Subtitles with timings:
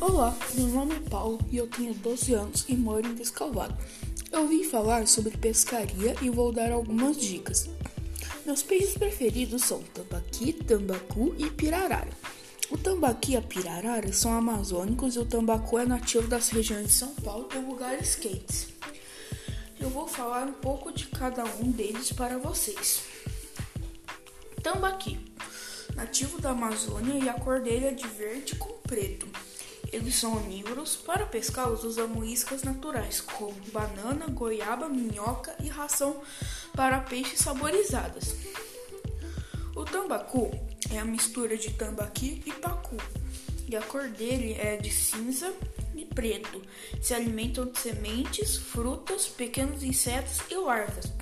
[0.00, 3.76] Olá, meu nome é Paulo e eu tenho 12 anos e moro em Descalvado.
[4.32, 7.68] Eu vim falar sobre pescaria e vou dar algumas dicas.
[8.46, 12.08] Meus peixes preferidos são tambaqui, tambacu e pirarara.
[12.70, 16.92] O tambaqui e a pirarara são amazônicos e o tambacu é nativo das regiões de
[16.94, 18.68] São Paulo e lugares quentes.
[19.78, 23.02] Eu vou falar um pouco de cada um deles para vocês.
[24.62, 25.20] Tambaqui,
[25.94, 29.28] nativo da Amazônia e a cor dele é de verde com preto.
[29.92, 30.96] Eles são onívoros.
[30.96, 36.22] Para pescá-los, usamos iscas naturais, como banana, goiaba, minhoca e ração
[36.74, 38.36] para peixes saborizadas.
[39.74, 40.50] O tambacu
[40.92, 42.96] é a mistura de tambaqui e pacu,
[43.68, 45.52] e a cor dele é de cinza
[45.94, 46.62] e preto.
[47.00, 51.12] Se alimentam de sementes, frutas, pequenos insetos e larvas.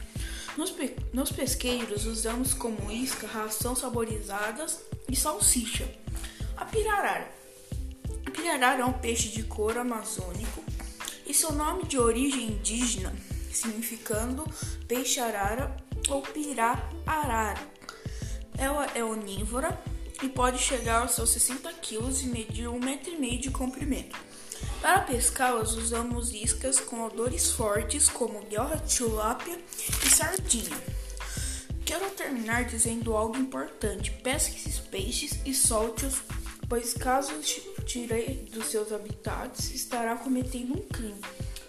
[0.57, 5.89] Nos, pe nos pesqueiros usamos como isca ração saborizadas e salsicha.
[6.57, 7.38] A pirarara
[8.39, 10.63] Pirarara é um peixe de cor amazônico
[11.27, 13.13] e seu nome de origem indígena,
[13.53, 14.45] significando
[14.87, 15.77] peixe-arara
[16.09, 17.61] ou pirá-arara.
[18.57, 19.77] Ela é onívora
[20.23, 24.17] e pode chegar aos seus 60 quilos e medir um metro e meio de comprimento.
[24.81, 29.59] Para pescá-las, usamos iscas com odores fortes como guelra, tilápia
[30.07, 30.81] e sardinha.
[31.85, 36.23] Quero terminar dizendo algo importante: pesque esses peixes e solte-os
[36.69, 37.33] pois caso
[37.89, 41.19] tire dos seus habitats, estará cometendo um crime.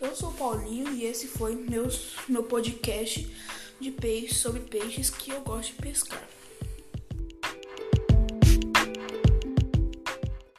[0.02, 1.88] Eu sou Paulinho e esse foi meu,
[2.28, 3.26] meu podcast
[3.80, 6.22] de peixe sobre peixes que eu gosto de pescar.